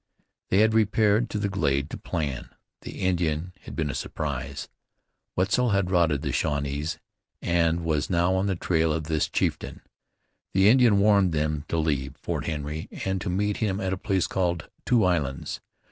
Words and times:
They 0.49 0.61
had 0.61 0.73
repaired 0.73 1.29
to 1.29 1.37
the 1.37 1.47
glade 1.47 1.91
to 1.91 1.97
plan. 1.97 2.49
The 2.81 3.01
Indian 3.01 3.53
had 3.65 3.75
been 3.75 3.91
a 3.91 3.93
surprise. 3.93 4.67
Wetzel 5.35 5.69
had 5.69 5.91
routed 5.91 6.23
the 6.23 6.31
Shawnees, 6.31 6.97
and 7.39 7.85
was 7.85 8.09
now 8.09 8.33
on 8.33 8.47
the 8.47 8.55
trail 8.55 8.91
of 8.91 9.03
this 9.03 9.29
chieftain. 9.29 9.83
The 10.53 10.69
Indian 10.69 10.97
warned 10.97 11.33
them 11.33 11.65
to 11.67 11.77
leave 11.77 12.17
Fort 12.17 12.47
Henry 12.47 12.89
and 13.05 13.21
to 13.21 13.29
meet 13.29 13.57
him 13.57 13.79
at 13.79 13.93
a 13.93 13.95
place 13.97 14.25
called 14.25 14.71
Two 14.87 15.03
Islands. 15.05 15.61